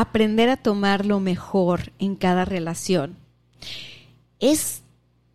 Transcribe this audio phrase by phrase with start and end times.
[0.00, 3.16] Aprender a tomar lo mejor en cada relación
[4.38, 4.82] es,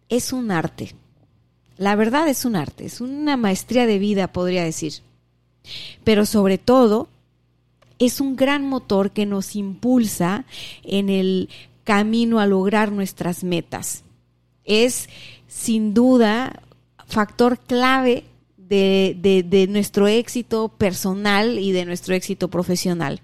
[0.08, 0.96] es un arte.
[1.76, 4.94] La verdad es un arte, es una maestría de vida, podría decir.
[6.06, 7.10] Pero sobre todo,
[8.00, 10.46] es un gran motor que nos impulsa
[10.84, 11.50] en el
[11.84, 14.06] camino a lograr nuestras metas.
[14.64, 15.10] Es
[15.46, 16.62] sin duda
[17.06, 18.24] factor clave
[18.56, 23.20] de, de, nuestro éxito personal y de nuestro éxito profesional.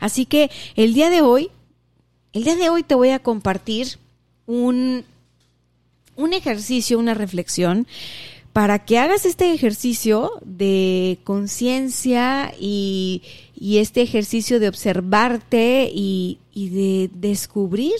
[0.00, 1.50] Así que el día de hoy,
[2.32, 3.98] el día de hoy te voy a compartir
[4.46, 5.04] un,
[6.16, 7.86] un ejercicio, una reflexión
[8.52, 13.22] para que hagas este ejercicio de conciencia y,
[13.60, 17.96] este ejercicio de observarte y, y de descubrir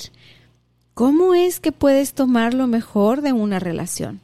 [0.95, 4.23] cómo es que puedes tomar lo mejor de una relación.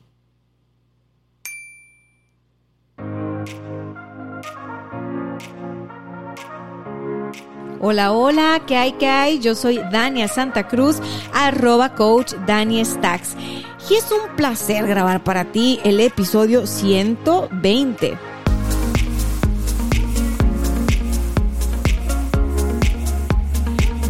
[7.85, 9.41] Hola, hola, ¿qué hay, qué hay?
[9.41, 10.99] Yo soy Dania Santa Cruz,
[11.35, 13.35] arroba coach Dani Stacks.
[13.91, 18.17] Y es un placer grabar para ti el episodio 120.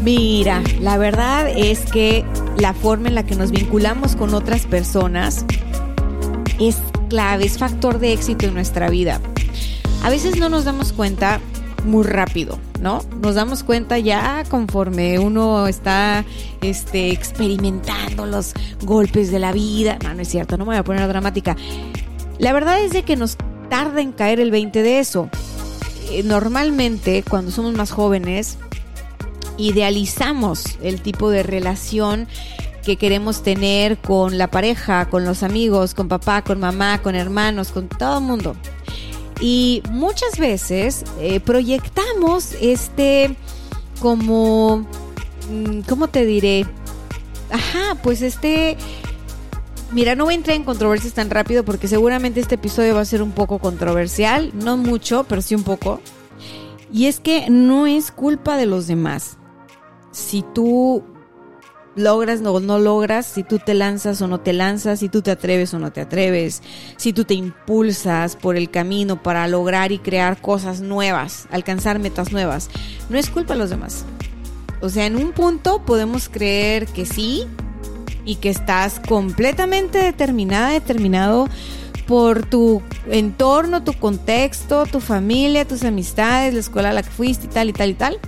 [0.04, 2.26] Mira, la verdad es que
[2.58, 5.46] la forma en la que nos vinculamos con otras personas
[6.60, 6.76] es
[7.08, 9.18] clave, es factor de éxito en nuestra vida.
[10.02, 11.40] A veces no nos damos cuenta
[11.84, 13.02] muy rápido, ¿no?
[13.20, 16.24] Nos damos cuenta ya conforme uno está
[16.61, 18.52] este, experimentando los
[18.83, 19.98] golpes de la vida.
[20.02, 21.56] No, no es cierto, no me voy a poner dramática.
[22.39, 23.36] La verdad es de que nos
[23.68, 25.29] tarda en caer el 20 de eso.
[26.11, 28.58] Eh, normalmente, cuando somos más jóvenes,
[29.56, 32.27] idealizamos el tipo de relación
[32.83, 37.70] que queremos tener con la pareja, con los amigos, con papá, con mamá, con hermanos,
[37.70, 38.56] con todo el mundo.
[39.42, 43.35] Y muchas veces eh, proyectamos este
[44.01, 44.86] como,
[45.51, 46.64] mm, ¿cómo te diré?
[47.51, 48.77] Ajá, pues este...
[49.91, 53.05] Mira, no voy a entrar en controversias tan rápido porque seguramente este episodio va a
[53.05, 56.01] ser un poco controversial, no mucho, pero sí un poco.
[56.92, 59.39] Y es que no es culpa de los demás.
[60.13, 61.03] Si tú
[61.95, 65.30] logras o no logras, si tú te lanzas o no te lanzas, si tú te
[65.30, 66.63] atreves o no te atreves,
[66.97, 72.33] si tú te impulsas por el camino para lograr y crear cosas nuevas, alcanzar metas
[72.33, 72.70] nuevas.
[73.08, 74.05] No es culpa de los demás.
[74.80, 77.47] O sea, en un punto podemos creer que sí
[78.24, 81.48] y que estás completamente determinada, determinado
[82.07, 87.47] por tu entorno, tu contexto, tu familia, tus amistades, la escuela a la que fuiste
[87.47, 88.19] y tal y tal y tal.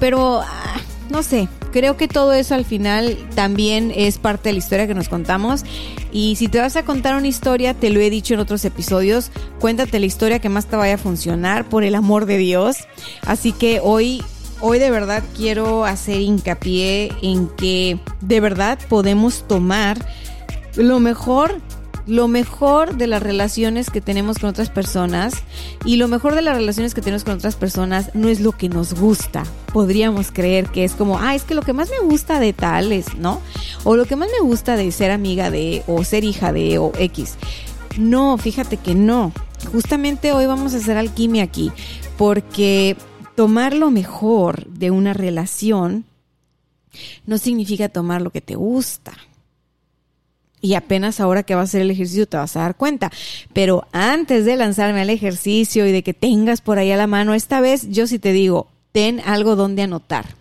[0.00, 4.58] Pero, ah, no sé, creo que todo eso al final también es parte de la
[4.58, 5.64] historia que nos contamos.
[6.12, 9.30] Y si te vas a contar una historia, te lo he dicho en otros episodios,
[9.60, 12.76] cuéntate la historia que más te vaya a funcionar, por el amor de Dios.
[13.26, 14.22] Así que hoy
[14.60, 19.96] hoy de verdad quiero hacer hincapié en que de verdad podemos tomar
[20.76, 21.60] lo mejor
[22.10, 25.44] lo mejor de las relaciones que tenemos con otras personas
[25.84, 28.68] y lo mejor de las relaciones que tenemos con otras personas no es lo que
[28.68, 29.44] nos gusta.
[29.72, 32.90] Podríamos creer que es como, ah, es que lo que más me gusta de tal
[32.90, 33.40] es, ¿no?
[33.84, 36.90] O lo que más me gusta de ser amiga de, o ser hija de, o
[36.98, 37.36] X.
[37.96, 39.32] No, fíjate que no.
[39.70, 41.70] Justamente hoy vamos a hacer alquimia aquí,
[42.18, 42.96] porque
[43.36, 46.04] tomar lo mejor de una relación
[47.24, 49.12] no significa tomar lo que te gusta
[50.60, 53.10] y apenas ahora que vas a hacer el ejercicio te vas a dar cuenta.
[53.52, 57.34] Pero antes de lanzarme al ejercicio y de que tengas por ahí a la mano,
[57.34, 60.40] esta vez yo sí te digo, ten algo donde anotar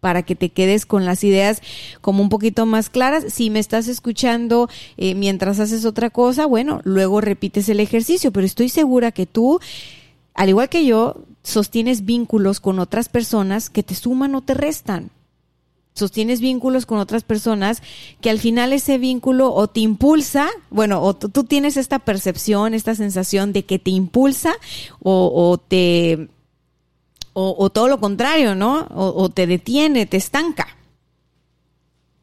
[0.00, 1.62] para que te quedes con las ideas
[2.02, 3.24] como un poquito más claras.
[3.32, 4.68] Si me estás escuchando
[4.98, 9.60] eh, mientras haces otra cosa, bueno, luego repites el ejercicio, pero estoy segura que tú,
[10.34, 15.10] al igual que yo, sostienes vínculos con otras personas que te suman o te restan
[15.94, 17.80] sostienes vínculos con otras personas
[18.20, 22.96] que al final ese vínculo o te impulsa, bueno, o tú tienes esta percepción, esta
[22.96, 24.54] sensación de que te impulsa
[25.00, 26.28] o, te...
[27.36, 28.86] O, todo lo contrario, ¿no?
[28.90, 30.76] O, te detiene, te estanca.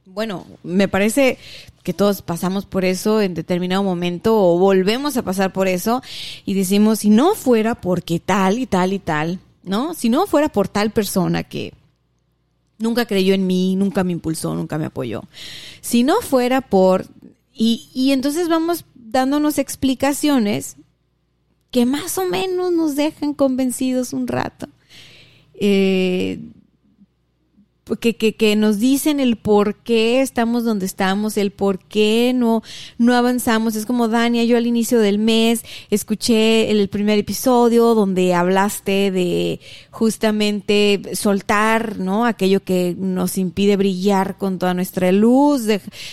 [0.06, 1.38] bueno, me parece
[1.83, 6.01] que todos pasamos por eso en determinado momento o volvemos a pasar por eso
[6.45, 9.94] y decimos, si no fuera porque tal y tal y tal, ¿no?
[9.94, 11.73] Si no fuera por tal persona que
[12.81, 15.24] nunca creyó en mí, nunca me impulsó, nunca me apoyó.
[15.81, 17.06] Si no fuera por...
[17.54, 20.78] Y, y entonces vamos dándonos explicaciones
[21.69, 24.68] que más o menos nos dejan convencidos un rato.
[25.54, 26.39] Eh,
[28.00, 32.64] que, que, nos dicen el por qué estamos donde estamos, el por qué no,
[32.98, 33.76] no avanzamos.
[33.76, 39.60] Es como, Dania, yo al inicio del mes escuché el primer episodio donde hablaste de
[39.90, 42.26] justamente soltar, ¿no?
[42.26, 45.64] Aquello que nos impide brillar con toda nuestra luz,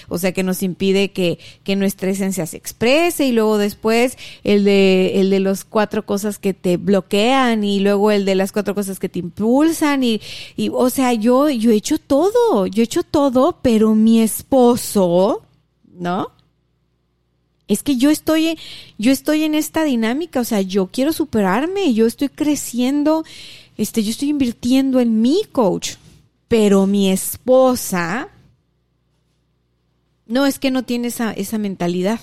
[0.09, 4.65] o sea, que nos impide que, que nuestra esencia se exprese y luego después el
[4.65, 8.75] de, el de las cuatro cosas que te bloquean y luego el de las cuatro
[8.75, 10.21] cosas que te impulsan y,
[10.57, 15.43] y o sea, yo, yo he hecho todo, yo he hecho todo, pero mi esposo,
[15.93, 16.33] ¿no?
[17.69, 18.59] Es que yo estoy,
[18.97, 23.25] yo estoy en esta dinámica, o sea, yo quiero superarme, yo estoy creciendo,
[23.77, 25.97] este, yo estoy invirtiendo en mi coach,
[26.49, 28.29] pero mi esposa,
[30.27, 32.21] no, es que no tiene esa, esa mentalidad.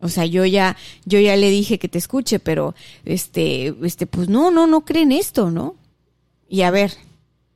[0.00, 0.76] O sea, yo ya,
[1.06, 2.74] yo ya le dije que te escuche, pero
[3.06, 5.76] este, este, pues no, no, no creen esto, ¿no?
[6.46, 6.92] Y a ver,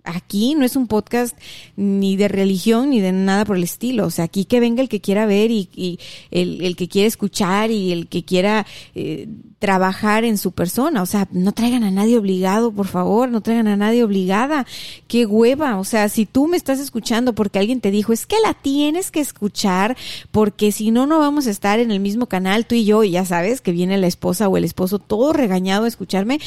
[0.09, 1.37] aquí no es un podcast
[1.77, 4.07] ni de religión ni de nada por el estilo.
[4.07, 5.99] O sea, aquí que venga el que quiera ver y,
[6.31, 9.29] el, que quiera escuchar y el que quiera eh,
[9.59, 11.03] trabajar en su persona.
[11.03, 14.67] O sea, no traigan a nadie obligado, por favor, no traigan a nadie obligada.
[15.07, 15.79] Qué hueva.
[15.79, 19.11] O sea, si tú me estás escuchando porque alguien te dijo, es que la tienes
[19.11, 19.97] que escuchar
[20.31, 23.11] porque si no, no vamos a estar en el mismo canal, tú y yo, y
[23.11, 26.41] ya sabes que viene la esposa o el esposo todo regañado a escucharme.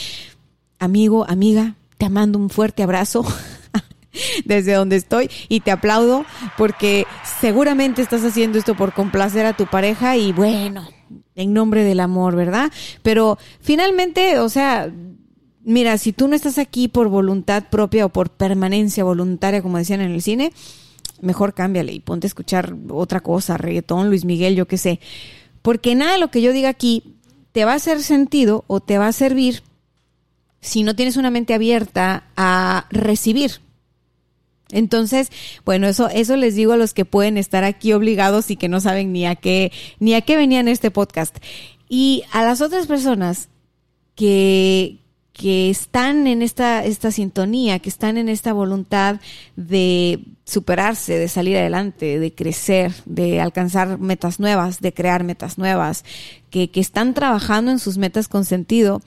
[0.79, 3.23] Amigo, amiga, te mando un fuerte abrazo
[4.45, 6.25] desde donde estoy y te aplaudo
[6.57, 7.05] porque
[7.39, 10.87] seguramente estás haciendo esto por complacer a tu pareja y bueno,
[11.35, 12.71] en nombre del amor, ¿verdad?
[13.01, 14.91] Pero finalmente, o sea,
[15.63, 20.01] mira, si tú no estás aquí por voluntad propia o por permanencia voluntaria, como decían
[20.01, 20.51] en el cine,
[21.21, 24.99] mejor cámbiale y ponte a escuchar otra cosa, reggaetón, Luis Miguel, yo qué sé.
[25.61, 27.15] Porque nada de lo que yo diga aquí
[27.51, 29.63] te va a hacer sentido o te va a servir
[30.61, 33.61] si no tienes una mente abierta a recibir.
[34.71, 35.29] Entonces,
[35.65, 38.79] bueno, eso, eso les digo a los que pueden estar aquí obligados y que no
[38.79, 41.37] saben ni a qué, ni a qué venían este podcast.
[41.89, 43.49] Y a las otras personas
[44.15, 44.97] que,
[45.33, 49.19] que están en esta, esta sintonía, que están en esta voluntad
[49.55, 56.05] de superarse, de salir adelante, de crecer, de alcanzar metas nuevas, de crear metas nuevas,
[56.49, 59.01] que, que están trabajando en sus metas con sentido,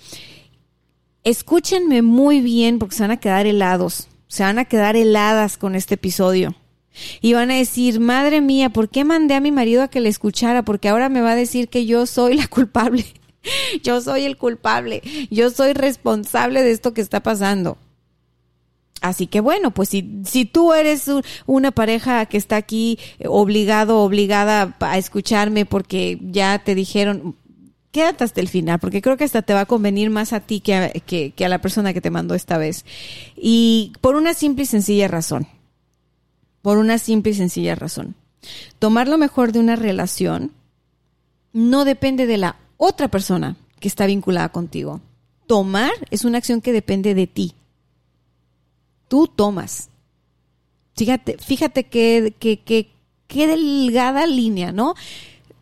[1.24, 5.76] escúchenme muy bien porque se van a quedar helados, se van a quedar heladas con
[5.76, 6.56] este episodio.
[7.20, 10.08] Y van a decir, madre mía, ¿por qué mandé a mi marido a que le
[10.08, 10.64] escuchara?
[10.64, 13.06] Porque ahora me va a decir que yo soy la culpable.
[13.84, 15.02] yo soy el culpable.
[15.30, 17.78] Yo soy responsable de esto que está pasando.
[19.00, 21.08] Así que bueno, pues si, si tú eres
[21.46, 27.36] una pareja que está aquí obligado, obligada a escucharme porque ya te dijeron,
[27.94, 30.58] quédate hasta el final, porque creo que hasta te va a convenir más a ti
[30.58, 32.84] que a, que, la persona que te mandó esta vez.
[33.36, 35.46] Y por una simple y sencilla razón.
[36.60, 38.16] Por una simple y sencilla razón.
[38.80, 40.50] Tomar lo mejor de una relación
[41.52, 45.00] no depende de la otra persona que está vinculada contigo.
[45.46, 47.54] Tomar es una acción que depende de ti.
[49.06, 49.88] Tú tomas.
[50.96, 52.90] Fíjate, fíjate qué, qué, qué,
[53.28, 54.96] qué delgada línea, ¿no?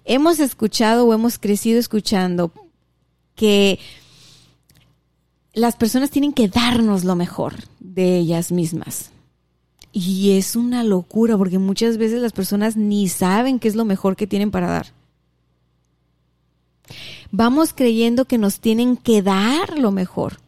[0.04, 2.52] Hemos escuchado o hemos crecido escuchando
[3.34, 3.78] que
[5.54, 9.10] las personas tienen que darnos lo mejor de ellas mismas.
[9.92, 14.16] Y es una locura porque muchas veces las personas ni saben qué es lo mejor
[14.16, 14.86] que tienen para dar.
[17.30, 20.38] Vamos creyendo que nos tienen que dar lo mejor.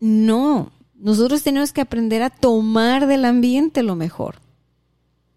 [0.00, 4.43] No, nosotros tenemos que aprender a tomar del ambiente lo mejor.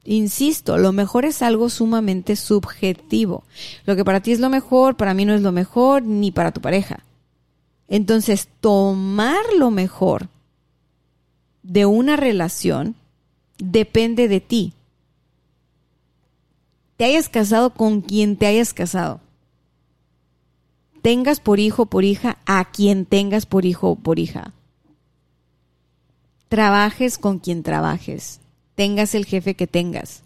[0.09, 3.43] Insisto, lo mejor es algo sumamente subjetivo.
[3.85, 6.53] Lo que para ti es lo mejor, para mí no es lo mejor, ni para
[6.53, 7.03] tu pareja.
[7.89, 10.29] Entonces, tomar lo mejor
[11.61, 12.95] de una relación
[13.57, 14.73] depende de ti.
[16.95, 19.19] Te hayas casado con quien te hayas casado.
[21.01, 24.53] Tengas por hijo o por hija a quien tengas por hijo o por hija.
[26.47, 28.39] Trabajes con quien trabajes
[28.77, 30.21] tengas el jefe que tengas.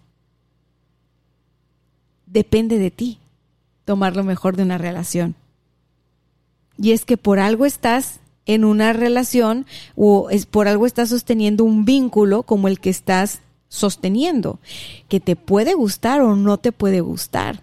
[2.25, 3.17] Depende de ti
[3.85, 5.35] tomar lo mejor de una relación.
[6.77, 9.65] Y es que por algo estás en una relación
[9.95, 13.39] o es por algo estás sosteniendo un vínculo como el que estás
[13.69, 14.59] sosteniendo,
[15.07, 17.61] que te puede gustar o no te puede gustar,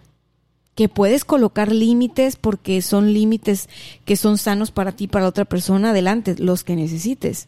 [0.75, 3.69] que puedes colocar límites porque son límites
[4.07, 7.47] que son sanos para ti, para otra persona, adelante, los que necesites.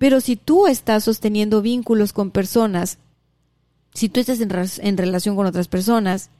[0.00, 2.96] Pero si tú estás sosteniendo vínculos con personas,
[3.92, 6.30] si tú estás en, relación con otras personas,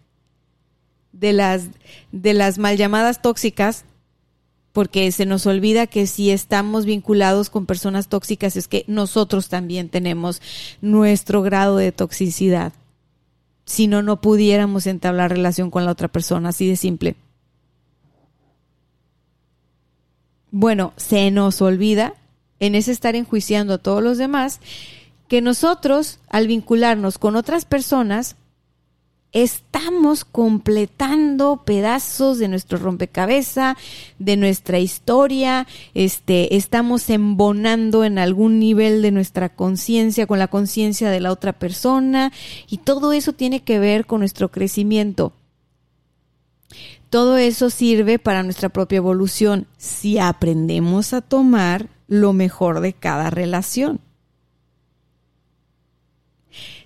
[1.12, 1.64] de las,
[2.10, 3.84] de las mal llamadas tóxicas,
[4.72, 9.90] porque se nos olvida que si estamos vinculados con personas tóxicas es que nosotros también
[9.90, 10.40] tenemos
[10.80, 12.72] nuestro grado de toxicidad.
[13.66, 17.14] Si no, no pudiéramos entablar relación con la otra persona, así de simple.
[20.50, 22.14] Bueno, se nos olvida
[22.60, 24.60] en ese estar enjuiciando a todos los demás
[25.28, 28.36] que nosotros, al vincularnos con otras personas,
[29.32, 33.76] estamos completando pedazos de nuestro rompecabezas,
[34.18, 41.10] de nuestra historia, este, estamos embonando en algún nivel de nuestra conciencia con la conciencia
[41.10, 42.32] de la otra persona
[42.68, 45.32] y todo eso tiene que ver con nuestro crecimiento.
[47.08, 53.30] Todo eso sirve para nuestra propia evolución si aprendemos a tomar lo mejor de cada
[53.30, 54.00] relación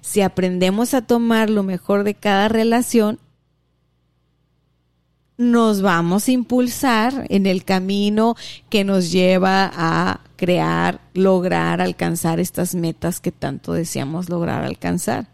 [0.04, 3.18] si aprendemos a tomar lo mejor de cada relación,
[5.36, 8.36] nos vamos a impulsar en el camino
[8.68, 15.26] que nos lleva a crear, lograr, alcanzar estas metas que tanto deseamos lograr alcanzar.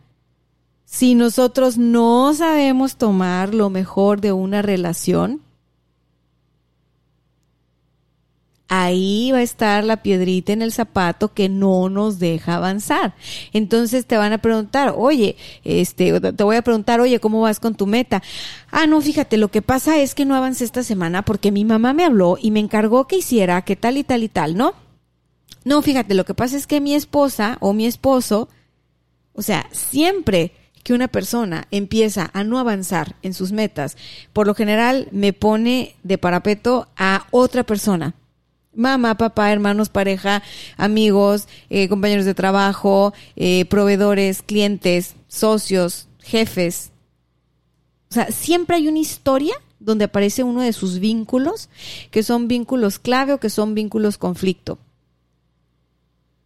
[0.85, 5.43] Si nosotros no sabemos tomar lo mejor de una relación,
[8.71, 13.15] ahí va a estar la piedrita en el zapato que no nos deja avanzar.
[13.53, 17.75] Entonces te van a preguntar, oye, este, te voy a preguntar, oye, ¿cómo vas con
[17.75, 18.23] tu meta?
[18.71, 21.93] Ah, no, fíjate, lo que pasa es que no avancé esta semana porque mi mamá
[21.93, 24.75] me habló y me encargó que hiciera que tal y tal y tal, ¿no?
[25.65, 28.49] No, fíjate, lo que pasa es que mi esposa o mi esposo,
[29.33, 30.53] o sea, siempre
[30.85, 33.97] que una persona empieza a no avanzar en sus metas,
[34.33, 38.15] por lo general me pone de parapeto a otra persona
[38.75, 40.43] mamá, papá, hermanos, pareja,
[40.77, 46.91] amigos, eh, compañeros de trabajo, eh, proveedores, clientes, socios, jefes.
[48.11, 51.69] O sea, siempre hay una historia donde aparece uno de sus vínculos,
[52.11, 54.79] que son vínculos clave o que son vínculos conflicto.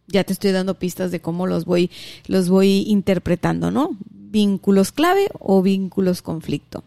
[0.07, 1.89] Ya te estoy dando pistas de cómo los voy,
[2.27, 3.97] los voy interpretando, ¿no?
[4.09, 6.83] Vínculos clave o vínculos conflicto.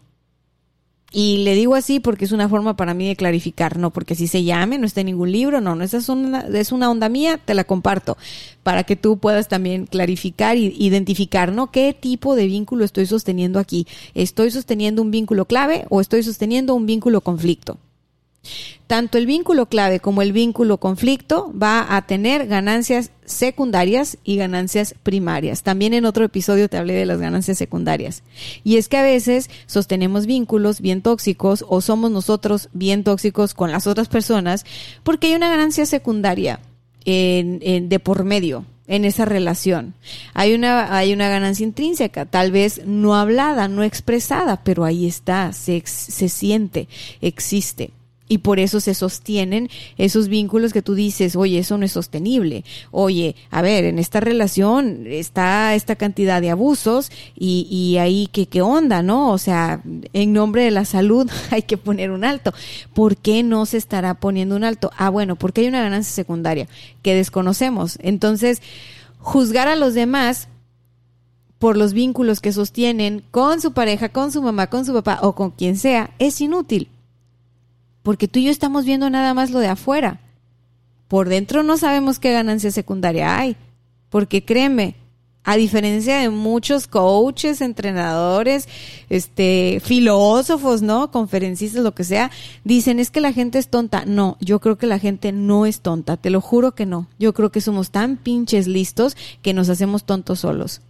[1.11, 4.27] Y le digo así porque es una forma para mí de clarificar, no porque si
[4.27, 7.09] se llame, no está en ningún libro, no, no, esa es una, es una onda
[7.09, 8.15] mía, te la comparto,
[8.61, 11.71] para que tú puedas también clarificar e identificar, ¿no?
[11.71, 13.87] ¿Qué tipo de vínculo estoy sosteniendo aquí?
[14.13, 17.79] ¿Estoy sosteniendo un vínculo clave o estoy sosteniendo un vínculo conflicto?
[18.87, 24.95] Tanto el vínculo clave como el vínculo conflicto va a tener ganancias secundarias y ganancias
[25.03, 25.61] primarias.
[25.61, 28.23] También en otro episodio te hablé de las ganancias secundarias.
[28.63, 33.71] Y es que a veces sostenemos vínculos bien tóxicos o somos nosotros bien tóxicos con
[33.71, 34.65] las otras personas
[35.03, 36.59] porque hay una ganancia secundaria
[37.05, 39.93] de por medio en esa relación.
[40.33, 45.53] Hay una, hay una ganancia intrínseca, tal vez no hablada, no expresada, pero ahí está,
[45.53, 46.87] se, se siente,
[47.21, 47.91] existe
[48.29, 52.63] y por eso se sostienen esos vínculos que tú dices, oye, eso no es sostenible.
[52.91, 58.61] Oye, a ver, en esta relación está esta cantidad de abusos y, ahí, ¿qué, ¿qué
[58.61, 59.31] onda, no?
[59.31, 59.81] O sea,
[60.13, 62.53] en nombre de la salud hay que poner un alto.
[62.93, 64.91] ¿Por qué no se estará poniendo un alto?
[64.95, 66.67] Ah, bueno, porque hay una ganancia secundaria
[67.01, 67.97] que desconocemos.
[68.01, 68.61] Entonces,
[69.17, 70.49] juzgar a los demás
[71.57, 75.33] por los vínculos que sostienen con su pareja, con su mamá, con su papá o
[75.33, 76.89] con quien sea, es inútil
[78.03, 80.19] porque tú y yo estamos viendo nada más lo de afuera.
[81.07, 83.55] Por dentro no sabemos qué ganancia secundaria hay,
[84.09, 84.95] porque créeme,
[85.43, 88.67] a diferencia de muchos coaches, entrenadores,
[89.09, 91.09] este, filósofos, ¿no?
[91.11, 92.29] Conferencistas, lo que sea,
[92.63, 94.03] dicen es que la gente es tonta.
[94.05, 97.07] No, yo creo que la gente no es tonta, te lo juro que no.
[97.17, 100.81] Yo creo que somos tan pinches listos que nos hacemos tontos solos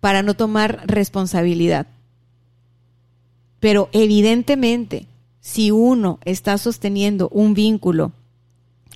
[0.00, 1.86] para no tomar responsabilidad.
[3.60, 5.06] Pero evidentemente,
[5.44, 8.12] si uno está sosteniendo un vínculo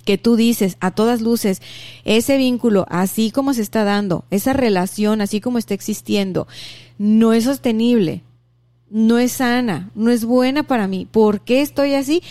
[0.03, 1.61] que tú dices a todas luces,
[2.05, 6.47] ese vínculo, así como se está dando, esa relación, así como está existiendo,
[6.97, 8.23] no es sostenible,
[8.89, 11.05] no es sana, no es buena para mí.
[11.05, 12.23] ¿Por qué estoy así?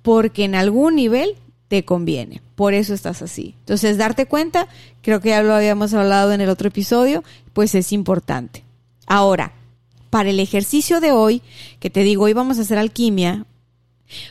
[0.00, 1.34] Porque en algún nivel
[1.68, 2.40] te conviene.
[2.54, 3.56] Por eso estás así.
[3.58, 4.68] Entonces, darte cuenta,
[5.02, 8.64] creo que ya lo habíamos hablado en el otro episodio, pues es importante.
[9.06, 9.52] Ahora,
[10.08, 11.42] para el ejercicio de hoy,
[11.78, 13.44] que te digo, hoy vamos a hacer alquimia,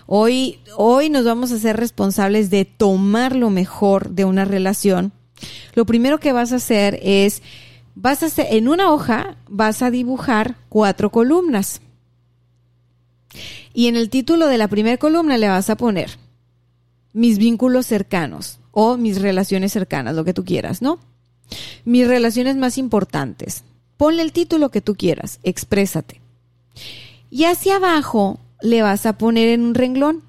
[0.06, 5.12] Hoy, hoy nos vamos a ser responsables de tomar lo mejor de una relación
[5.74, 7.42] Lo primero que vas a hacer es,
[7.96, 11.82] vas a hacer, en una hoja vas a dibujar cuatro columnas.
[13.74, 16.18] Y en el título de la primera columna le vas a poner
[17.14, 21.00] mis vínculos cercanos o mis relaciones cercanas, lo que tú quieras, ¿no?
[21.86, 23.64] Mis relaciones más importantes.
[23.98, 26.22] Ponle el título que tú quieras, exprésate.
[27.30, 30.24] Y hacia abajo le vas a poner en un renglón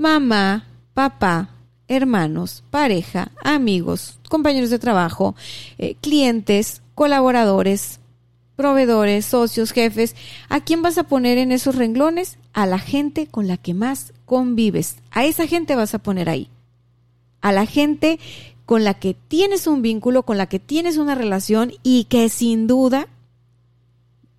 [0.00, 1.50] mamá, papá,
[1.86, 5.34] hermanos, pareja, amigos, compañeros de trabajo,
[5.76, 8.00] eh, clientes, colaboradores,
[8.56, 10.16] proveedores, socios, jefes.
[10.48, 12.38] ¿A quién vas a poner en esos renglones?
[12.54, 14.96] A la gente con la que más convives.
[15.10, 16.48] A esa gente vas a poner ahí.
[17.42, 18.18] A la gente
[18.64, 22.66] con la que tienes un vínculo, con la que tienes una relación y que sin
[22.66, 23.08] duda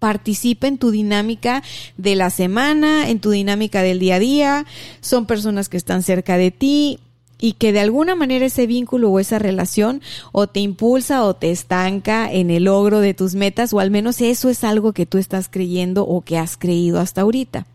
[0.01, 1.62] participa en tu dinámica
[1.96, 4.65] de la semana, en tu dinámica del día a día,
[5.00, 7.00] son personas que están cerca de ti
[7.39, 11.51] y que de alguna manera ese vínculo o esa relación o te impulsa o te
[11.51, 15.20] estanca en el logro de tus metas o al menos eso es algo que tú
[15.20, 17.67] estás creyendo o que has creído hasta ahorita.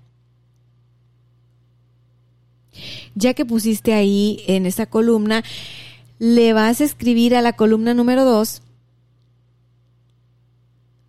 [3.14, 5.44] Ya que pusiste ahí en esa columna,
[6.18, 8.62] le vas a escribir a la columna número dos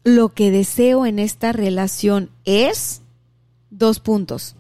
[0.08, 3.02] lo que deseo en esta relación es
[3.70, 4.56] dos puntos.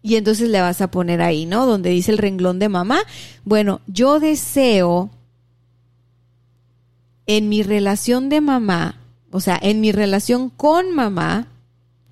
[0.00, 1.66] Y entonces le vas a poner ahí, ¿no?
[1.66, 3.00] Donde dice el renglón de mamá.
[3.44, 5.10] Bueno, yo deseo
[7.26, 8.98] en mi relación de mamá,
[9.30, 11.48] o sea, en mi relación con mamá,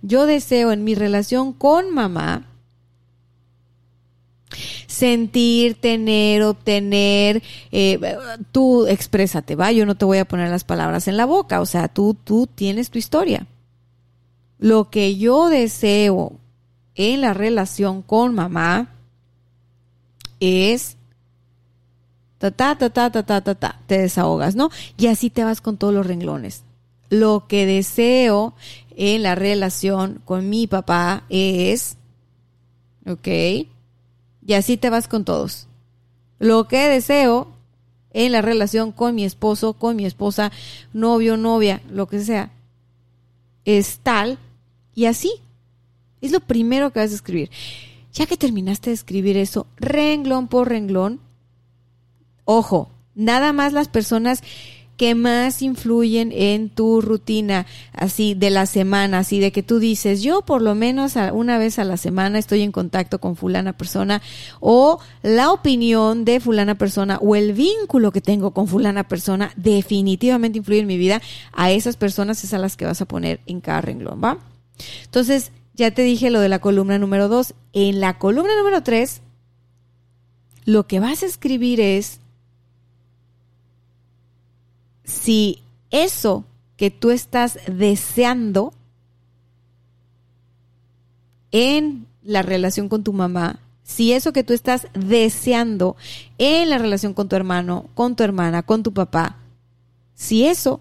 [0.02, 2.44] yo deseo en mi relación con mamá
[4.86, 7.98] sentir, tener, obtener, eh,
[8.52, 11.66] tú exprésate, va, yo no te voy a poner las palabras en la boca, o
[11.66, 13.46] sea, tú, tú tienes tu historia.
[14.58, 16.32] Lo que yo deseo
[16.94, 18.94] en la relación con mamá
[20.40, 20.96] es
[22.38, 24.70] ta ta ta ta ta ta ta, te desahogas, ¿no?
[24.96, 26.62] Y así te vas con todos los renglones.
[27.10, 28.54] Lo que deseo
[28.96, 31.96] en la relación con mi papá es,
[33.06, 33.28] ¿ok?
[34.46, 35.66] Y así te vas con todos.
[36.38, 37.48] Lo que deseo
[38.12, 40.52] en la relación con mi esposo, con mi esposa,
[40.92, 42.50] novio, novia, lo que sea,
[43.64, 44.38] es tal
[44.94, 45.32] y así.
[46.20, 47.50] Es lo primero que vas a escribir.
[48.12, 51.20] Ya que terminaste de escribir eso, renglón por renglón,
[52.46, 54.42] ojo, nada más las personas
[54.96, 60.22] que más influyen en tu rutina, así de la semana, así de que tú dices,
[60.22, 64.22] yo por lo menos una vez a la semana estoy en contacto con fulana persona,
[64.60, 70.58] o la opinión de fulana persona, o el vínculo que tengo con fulana persona, definitivamente
[70.58, 71.20] influye en mi vida.
[71.52, 74.38] A esas personas es a las que vas a poner en cada renglón, ¿va?
[75.04, 77.54] Entonces, ya te dije lo de la columna número dos.
[77.74, 79.20] En la columna número tres,
[80.64, 82.20] lo que vas a escribir es
[85.06, 86.44] si eso
[86.76, 88.74] que tú estás deseando
[91.52, 95.96] en la relación con tu mamá, si eso que tú estás deseando
[96.38, 99.38] en la relación con tu hermano, con tu hermana, con tu papá,
[100.14, 100.80] si eso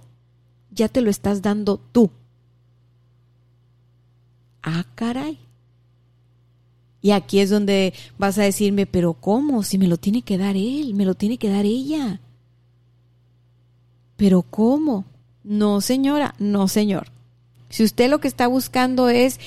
[0.71, 2.09] ya te lo estás dando tú.
[4.63, 5.37] Ah, caray.
[7.01, 9.61] Y aquí es donde vas a decirme, pero ¿cómo?
[9.61, 12.19] Si me lo tiene que dar él, me lo tiene que dar ella.
[14.15, 15.05] Pero ¿cómo?
[15.43, 17.07] No, señora, no, señor.
[17.69, 19.39] Si usted lo que está buscando es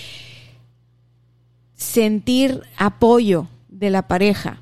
[1.74, 4.60] sentir apoyo de la pareja,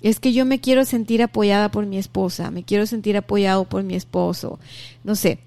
[0.00, 3.84] es que yo me quiero sentir apoyada por mi esposa, me quiero sentir apoyado por
[3.84, 4.58] mi esposo,
[5.04, 5.38] no sé,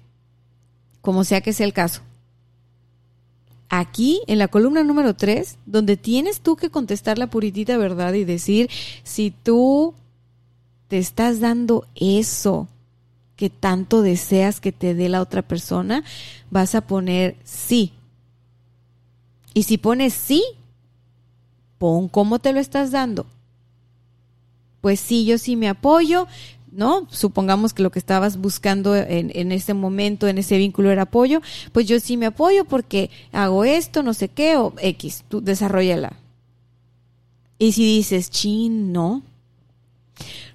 [1.02, 2.00] como sea que sea el caso.
[3.68, 8.24] Aquí, en la columna número 3, donde tienes tú que contestar la puritita verdad y
[8.24, 8.70] decir,
[9.02, 9.92] si tú
[10.88, 12.68] te estás dando eso
[13.36, 16.02] que tanto deseas que te dé la otra persona,
[16.50, 17.92] vas a poner sí.
[19.54, 20.42] Y si pones sí,
[21.78, 23.26] pon cómo te lo estás dando.
[24.80, 26.26] Pues sí, yo sí me apoyo,
[26.72, 27.06] ¿no?
[27.10, 31.40] Supongamos que lo que estabas buscando en, en ese momento, en ese vínculo era apoyo,
[31.72, 36.16] pues yo sí me apoyo porque hago esto, no sé qué, o X, tú desarrollala.
[37.58, 39.22] Y si dices, chin, no,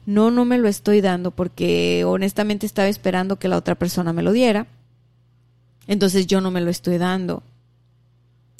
[0.05, 4.23] no, no me lo estoy dando porque honestamente estaba esperando que la otra persona me
[4.23, 4.67] lo diera.
[5.87, 7.43] Entonces yo no me lo estoy dando.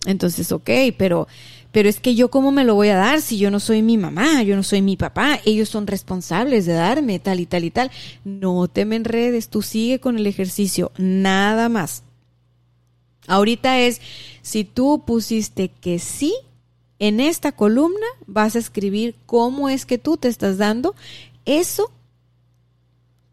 [0.06, 1.28] Entonces, ok, pero,
[1.72, 3.98] pero es que yo cómo me lo voy a dar si yo no soy mi
[3.98, 7.72] mamá, yo no soy mi papá, ellos son responsables de darme tal y tal y
[7.72, 7.92] tal.
[8.24, 12.04] No te me enredes, tú sigue con el ejercicio, nada más.
[13.28, 14.02] Ahorita es,
[14.42, 16.34] si tú pusiste que sí
[16.98, 20.94] En esta columna vas a escribir cómo es que tú te estás dando
[21.60, 21.92] eso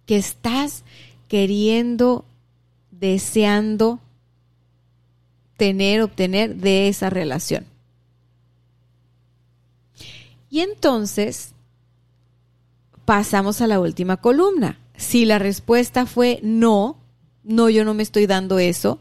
[0.06, 0.84] que estás
[1.28, 2.24] queriendo,
[2.90, 4.00] deseando
[5.56, 7.66] tener, obtener de esa relación.
[10.50, 11.52] Y entonces
[13.04, 14.78] pasamos a la última columna.
[14.96, 16.96] Si la respuesta fue no,
[17.44, 18.98] no, yo no me estoy dando eso,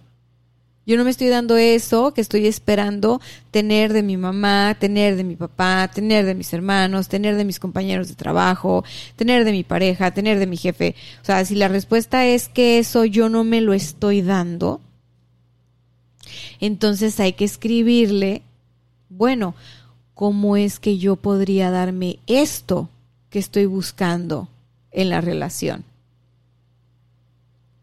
[0.87, 3.19] yo no me estoy dando eso que estoy esperando
[3.51, 7.59] tener de mi mamá, tener de mi papá, tener de mis hermanos, tener de mis
[7.59, 8.85] compañeros de trabajo,
[9.17, 10.95] tener de mi pareja, tener de mi jefe.
[11.21, 14.79] O sea, si la respuesta es que eso yo no me lo estoy dando,
[16.61, 18.43] entonces hay que escribirle,
[19.09, 19.55] bueno,
[20.13, 22.87] ¿cómo es que yo podría darme esto
[23.29, 24.47] que estoy buscando
[24.91, 25.83] en la relación?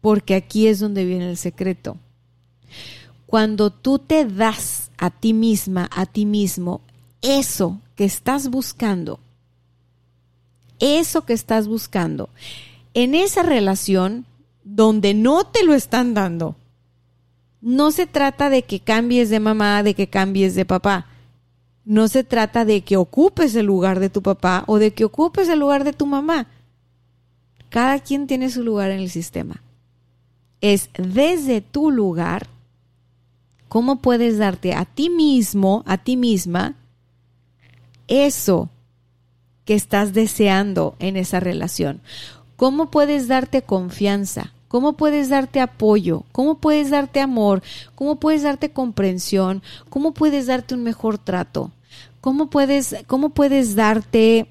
[0.01, 1.99] Porque aquí es donde viene el secreto
[3.35, 6.79] cuando tú te das a ti misma, a ti mismo,
[7.21, 9.19] eso que estás buscando,
[10.79, 12.29] eso que estás buscando,
[12.93, 14.25] en esa relación
[14.63, 16.55] donde no te lo están dando,
[17.59, 21.07] no se trata de que cambies de mamá, de que cambies de papá.
[21.83, 25.49] No se trata de que ocupes el lugar de tu papá o de que ocupes
[25.49, 26.47] el lugar de tu mamá.
[27.67, 29.61] Cada quien tiene su lugar en el sistema.
[30.61, 32.47] Es desde tu lugar
[33.69, 36.75] ¿Cómo puedes darte a ti mismo, a ti misma,
[38.07, 38.69] eso
[39.65, 42.01] que estás deseando en esa relación?
[42.55, 44.53] ¿Cómo puedes darte confianza?
[44.67, 46.23] ¿Cómo puedes darte apoyo?
[46.31, 47.63] ¿Cómo puedes darte amor?
[47.95, 49.61] ¿Cómo puedes darte comprensión?
[49.89, 51.71] ¿Cómo puedes darte un mejor trato?
[52.21, 54.47] ¿Cómo puedes, cómo puedes darte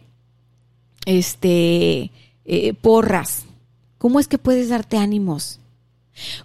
[1.07, 2.11] este
[2.45, 3.45] eh, porras?
[3.99, 5.61] ¿Cómo es que puedes darte ánimos?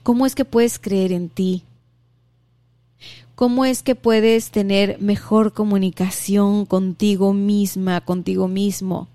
[0.04, 1.64] ¿Cómo es que puedes creer en ti?
[3.40, 9.08] ¿Cómo es que puedes tener mejor comunicación contigo misma, contigo mismo?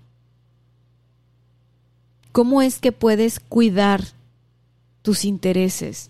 [2.31, 4.03] ¿Cómo es que puedes cuidar
[5.03, 6.09] tus intereses?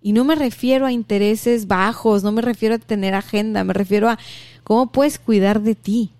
[0.00, 4.08] Y no me refiero a intereses bajos, no me refiero a tener agenda, me refiero
[4.08, 4.18] a
[4.64, 6.10] cómo puedes cuidar de ti.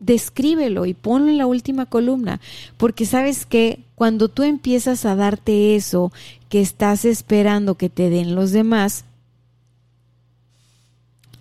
[0.00, 2.40] Descríbelo y ponlo en la última columna,
[2.76, 6.12] porque sabes que cuando tú empiezas a darte eso
[6.48, 9.04] que estás esperando que te den los demás,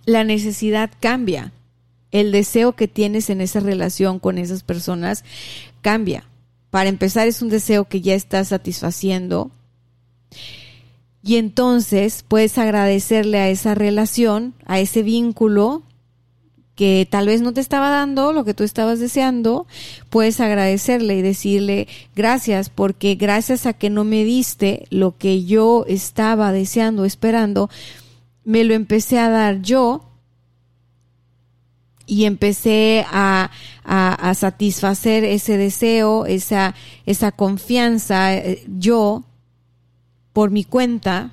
[0.06, 1.52] la necesidad cambia.
[2.12, 5.24] El deseo que tienes en esa relación con esas personas
[5.82, 6.24] cambia.
[6.70, 9.52] Para empezar, es un deseo que ya estás satisfaciendo.
[11.22, 15.84] Y entonces puedes agradecerle a esa relación, a ese vínculo,
[16.78, 19.66] que tal vez no te estaba dando lo que tú estabas deseando,
[20.12, 25.86] puedes agradecerle y decirle gracias porque gracias a que no me diste lo que yo
[25.88, 27.72] estaba deseando, esperando,
[28.46, 30.04] me lo empecé a dar yo
[32.06, 33.50] y empecé a,
[33.84, 36.76] a, satisfacer ese deseo, esa,
[37.08, 39.24] esa confianza eh, yo
[40.32, 41.32] por mi cuenta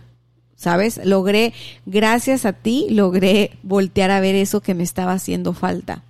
[0.64, 0.98] ¿sabes?
[1.04, 1.52] Logré,
[1.84, 6.02] gracias a ti, logré voltear a ver eso que me estaba haciendo falta.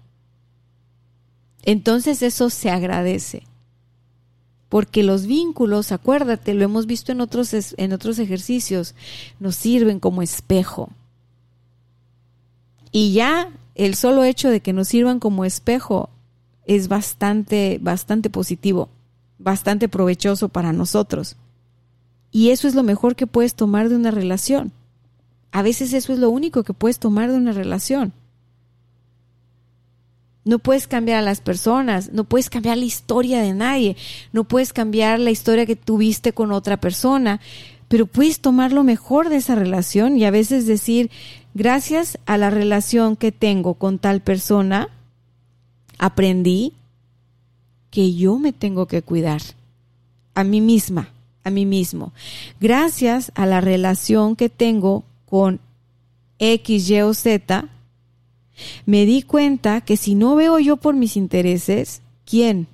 [1.65, 3.43] Entonces eso se agradece.
[4.69, 8.95] Porque los vínculos, acuérdate, lo hemos visto en otros, en otros ejercicios,
[9.41, 10.91] nos sirven como espejo.
[12.93, 16.11] Y ya el solo hecho de que nos sirvan como espejo
[16.65, 18.89] es bastante, bastante positivo,
[19.39, 21.37] bastante provechoso para nosotros.
[22.35, 24.73] Y eso es lo mejor que puedes tomar de una relación.
[25.53, 28.13] A veces eso es lo único que puedes tomar de una relación.
[30.45, 33.97] No puedes cambiar a las personas, no puedes cambiar la historia de nadie,
[34.33, 37.41] no puedes cambiar la historia que tuviste con otra persona,
[37.87, 41.13] pero puedes tomar lo mejor de esa relación y a veces decir,
[41.55, 44.89] gracias a la relación que tengo con tal persona,
[45.99, 46.73] aprendí
[47.93, 49.41] que yo me tengo que cuidar
[50.35, 51.14] a mí misma
[51.45, 52.13] a mí mismo.
[52.61, 55.61] Gracias a la relación que tengo con
[56.39, 57.69] X, Y o Z,
[58.87, 62.69] me di cuenta que si no veo yo por mis intereses, ¿quién?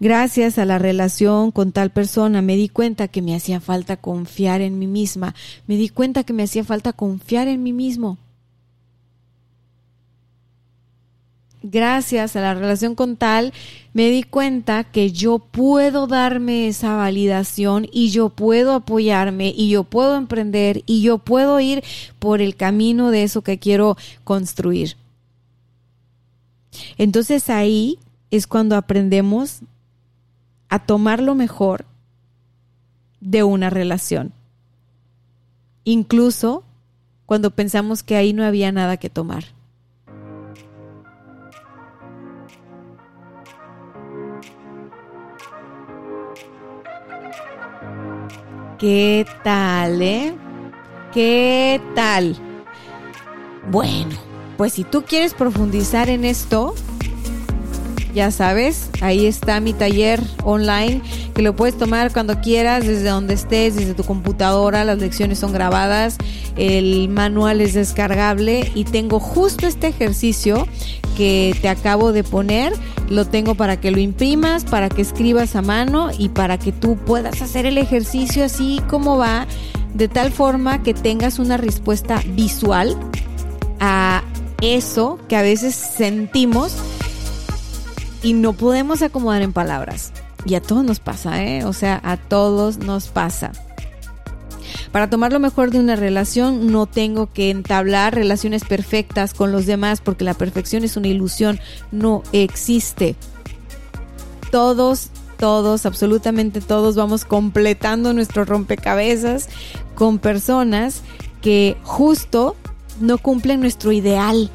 [0.00, 4.60] Gracias a la relación con tal persona me di cuenta que me hacía falta confiar
[4.60, 5.34] en mí misma,
[5.66, 8.18] me di cuenta que me hacía falta confiar en mí mismo.
[11.62, 13.52] Gracias a la relación con tal,
[13.92, 19.84] me di cuenta que yo puedo darme esa validación y yo puedo apoyarme y yo
[19.84, 21.82] puedo emprender y yo puedo ir
[22.18, 24.96] por el camino de eso que quiero construir.
[26.98, 27.98] Entonces ahí
[28.30, 29.60] es cuando aprendemos
[30.68, 31.84] a tomar lo mejor
[33.20, 34.32] de una relación.
[35.82, 36.62] incluso
[37.26, 39.44] cuando pensamos que ahí no había nada que tomar.
[48.80, 50.34] ¿Qué tal, eh?
[51.12, 52.34] ¿Qué tal?
[53.70, 54.16] Bueno,
[54.56, 56.74] pues si tú quieres profundizar en esto,
[58.14, 61.00] ya sabes, ahí está mi taller online
[61.34, 65.52] que lo puedes tomar cuando quieras, desde donde estés, desde tu computadora, las lecciones son
[65.52, 66.18] grabadas,
[66.56, 70.66] el manual es descargable y tengo justo este ejercicio
[71.16, 72.72] que te acabo de poner,
[73.08, 76.96] lo tengo para que lo imprimas, para que escribas a mano y para que tú
[76.96, 79.46] puedas hacer el ejercicio así como va,
[79.94, 82.96] de tal forma que tengas una respuesta visual
[83.80, 84.22] a
[84.62, 86.76] eso que a veces sentimos
[88.22, 90.12] y no podemos acomodar en palabras.
[90.44, 91.64] Y a todos nos pasa, ¿eh?
[91.64, 93.52] O sea, a todos nos pasa.
[94.92, 99.66] Para tomar lo mejor de una relación no tengo que entablar relaciones perfectas con los
[99.66, 101.60] demás porque la perfección es una ilusión,
[101.92, 103.14] no existe.
[104.50, 109.48] Todos, todos, absolutamente todos vamos completando nuestro rompecabezas
[109.94, 111.02] con personas
[111.40, 112.56] que justo
[113.00, 114.50] no cumplen nuestro ideal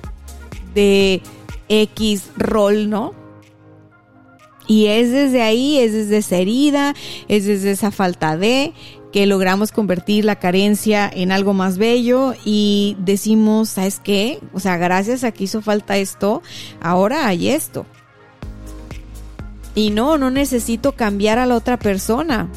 [0.73, 1.21] de
[1.69, 3.13] X rol, ¿no?
[4.67, 6.95] Y es desde ahí, es desde esa herida,
[7.27, 8.73] es desde esa falta de
[9.15, 14.39] que logramos convertir la carencia en algo más bello y decimos, ¿sabes qué?
[14.53, 16.41] O sea, gracias a que hizo falta esto,
[16.81, 17.85] ahora hay esto.
[19.73, 22.49] Y no, no necesito cambiar a la otra persona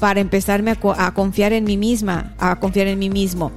[0.00, 3.52] para empezarme a, a confiar en mí misma, a confiar en mí mismo.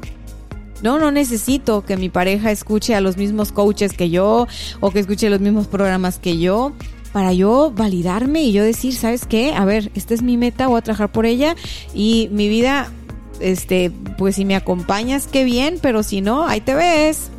[0.83, 4.47] No, no necesito que mi pareja escuche a los mismos coaches que yo
[4.79, 6.73] o que escuche los mismos programas que yo
[7.13, 9.54] para yo validarme y yo decir, ¿sabes qué?
[9.54, 11.56] A ver, esta es mi meta, voy a trabajar por ella
[11.93, 12.91] y mi vida,
[13.39, 17.30] este, pues si me acompañas, qué bien, pero si no, ahí te ves.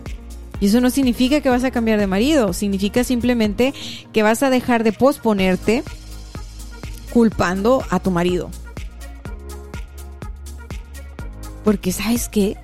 [0.60, 3.74] Y eso no significa que vas a cambiar de marido, significa simplemente
[4.12, 5.82] que vas a dejar de posponerte
[7.12, 8.50] culpando a tu marido.
[11.64, 12.56] Porque sabes que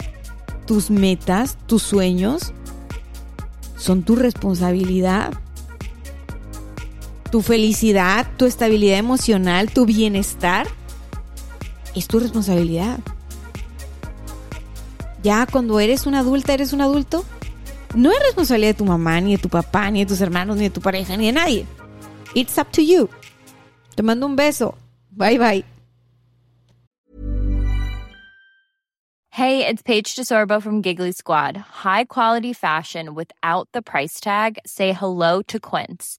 [0.64, 2.52] tus metas, tus sueños,
[3.76, 5.32] son tu responsabilidad
[7.30, 10.66] tu felicidad, tu estabilidad emocional, tu bienestar,
[11.94, 12.98] es tu responsabilidad.
[15.22, 17.24] Ya cuando eres una adulta, eres un adulto,
[17.94, 20.64] no es responsabilidad de tu mamá, ni de tu papá, ni de tus hermanos, ni
[20.64, 21.66] de tu pareja, ni de nadie.
[22.34, 23.08] It's up to you.
[23.94, 24.76] Te mando un beso.
[25.10, 25.64] Bye bye.
[29.32, 31.56] Hey, it's Paige DeSorbo from Giggly Squad.
[31.56, 34.58] High quality fashion without the price tag.
[34.66, 36.18] Say hello to Quince.